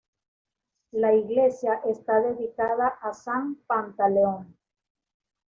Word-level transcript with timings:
La 0.93 1.13
iglesia 1.13 1.81
está 1.85 2.21
dedicada 2.21 2.87
a 2.87 3.13
san 3.13 3.53
Pantaleón. 3.67 4.57